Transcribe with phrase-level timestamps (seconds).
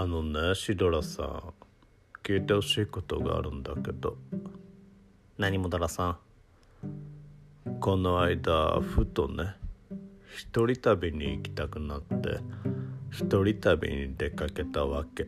[0.00, 1.42] あのねシドラさん
[2.22, 4.16] 聞いてほしいことがあるんだけど。
[5.36, 6.16] 何もだらさ
[6.86, 7.80] ん。
[7.80, 9.56] この間ふとね
[10.34, 12.38] 一人旅に行きたくなって
[13.10, 15.24] 一人旅に出かけたわけ。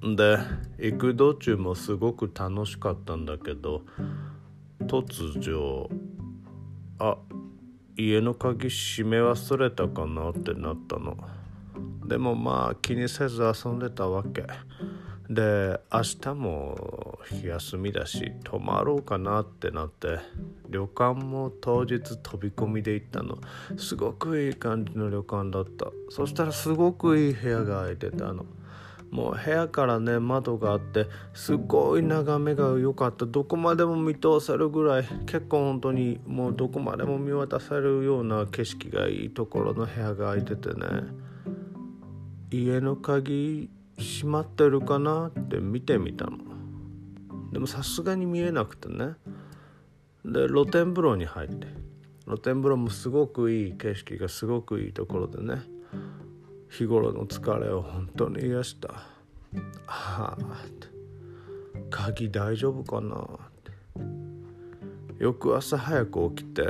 [0.00, 0.38] で
[0.78, 3.82] 行く道中もすごく楽しかったんだけど
[4.82, 5.90] 突如
[7.00, 7.16] あ
[7.96, 11.16] 家の鍵閉め忘れたかなってなったの。
[12.06, 14.46] でもまあ気にせず遊んでたわけ。
[15.30, 20.18] で明日も休みだし泊まろうかなってなって
[20.68, 23.38] 旅館も当日飛び込みで行ったの。
[23.78, 25.86] すごくいい感じの旅館だった。
[26.10, 28.44] そしたらすごくいい部屋が空いてたの。
[29.10, 33.24] もう部屋からね窓があってすごい眺めが良かった。
[33.24, 40.84] どこまでも見通せるぐらい結構本当にもうどこまでも見渡せるような景色がいいところの部屋が空いててね。
[42.52, 46.38] 家の鍵閉まってるかなって見てみたの。
[47.52, 49.14] でもさすがに見えなくてね。
[50.24, 51.66] で露天風呂に入って。
[52.26, 55.62] 露天風呂もすごくいい景色がすごくいいところでね。
[56.70, 58.88] 日頃の疲れを本当に癒した。
[59.86, 60.88] ああって。
[61.90, 63.18] 鍵大丈夫かなっ
[63.64, 63.72] て。
[65.18, 66.62] 翌朝早く起きて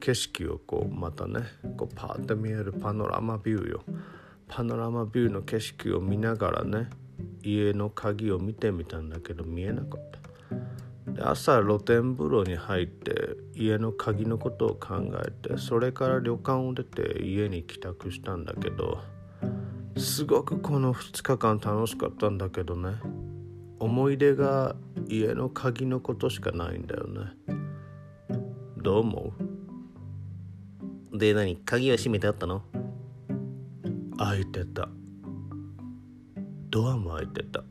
[0.00, 1.40] 景色をこうまたね
[1.76, 3.84] こうパーって見えるパノラマビューよ。
[4.52, 6.90] パノラマビューの景色を見ながらね
[7.42, 10.10] 家の鍵を見てみたんだけど見えなかっ
[11.06, 11.12] た。
[11.12, 18.98] で朝露天風呂に入って家の鍵のことを考えてそれから旅館を出て家に帰宅したんだけど
[19.96, 22.96] すごくこの2日間楽しかったんだけどね
[23.78, 24.76] 思い出が
[25.08, 27.20] 家の鍵のことしかないんだよね。
[28.76, 29.32] どう思
[31.12, 31.18] う？
[31.18, 31.56] で何？
[31.56, 32.62] 鍵は閉めてあったの？
[34.20, 34.86] 開いてた。
[36.68, 37.64] ドアも開いてた。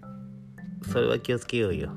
[0.91, 1.91] それは気をつけようよ。